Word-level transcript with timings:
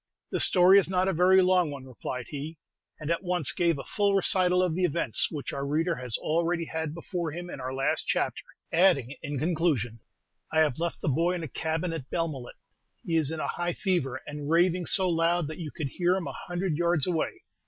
"The 0.31 0.39
story 0.39 0.79
is 0.79 0.89
not 0.89 1.07
a 1.07 1.13
very 1.13 1.43
long 1.43 1.69
one," 1.69 1.85
replied 1.85 2.25
he; 2.29 2.57
and 2.99 3.11
at 3.11 3.21
once 3.21 3.51
gave 3.51 3.77
a 3.77 3.83
full 3.83 4.15
recital 4.15 4.63
of 4.63 4.73
the 4.73 4.83
events, 4.83 5.29
which 5.29 5.53
our 5.53 5.63
reader 5.63 5.93
has 5.93 6.17
already 6.17 6.65
had 6.65 6.95
before 6.95 7.29
him 7.29 7.51
in 7.51 7.59
our 7.59 7.71
last 7.71 8.05
chapter, 8.07 8.41
adding, 8.73 9.15
in 9.21 9.37
conclusion, 9.37 9.99
"I 10.51 10.61
have 10.61 10.79
left 10.79 11.01
the 11.01 11.07
boy 11.07 11.33
in 11.33 11.43
a 11.43 11.47
cabin 11.47 11.93
at 11.93 12.09
Belmullet; 12.09 12.55
he 13.03 13.15
is 13.15 13.29
in 13.29 13.39
a 13.39 13.45
high 13.45 13.73
fever, 13.73 14.19
and 14.25 14.49
raving 14.49 14.87
so 14.87 15.07
loud 15.07 15.45
that 15.49 15.59
you 15.59 15.69
could 15.69 15.89
hear 15.89 16.15
him 16.15 16.25
a 16.25 16.31
hundred 16.31 16.77
yards 16.77 17.05
away. 17.05 17.43